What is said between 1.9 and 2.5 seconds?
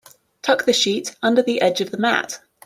the mat.